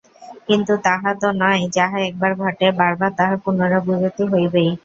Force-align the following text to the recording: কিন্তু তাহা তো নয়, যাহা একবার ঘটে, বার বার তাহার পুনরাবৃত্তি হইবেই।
কিন্তু 0.47 0.73
তাহা 0.85 1.11
তো 1.21 1.27
নয়, 1.41 1.61
যাহা 1.77 1.97
একবার 2.09 2.31
ঘটে, 2.41 2.67
বার 2.79 2.93
বার 2.99 3.11
তাহার 3.17 3.37
পুনরাবৃত্তি 3.43 4.23
হইবেই। 4.31 4.69